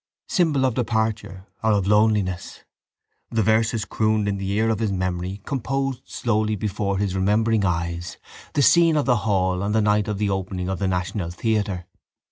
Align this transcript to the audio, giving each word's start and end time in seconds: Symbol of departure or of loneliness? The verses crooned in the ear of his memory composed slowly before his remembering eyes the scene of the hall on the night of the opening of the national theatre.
Symbol 0.27 0.65
of 0.65 0.73
departure 0.73 1.45
or 1.61 1.73
of 1.73 1.85
loneliness? 1.85 2.63
The 3.29 3.43
verses 3.43 3.85
crooned 3.85 4.27
in 4.27 4.37
the 4.39 4.49
ear 4.53 4.71
of 4.71 4.79
his 4.79 4.91
memory 4.91 5.41
composed 5.45 6.01
slowly 6.09 6.55
before 6.55 6.97
his 6.97 7.13
remembering 7.13 7.63
eyes 7.63 8.17
the 8.53 8.63
scene 8.63 8.97
of 8.97 9.05
the 9.05 9.17
hall 9.17 9.61
on 9.61 9.73
the 9.73 9.79
night 9.81 10.07
of 10.07 10.17
the 10.17 10.31
opening 10.31 10.69
of 10.69 10.79
the 10.79 10.87
national 10.87 11.29
theatre. 11.29 11.85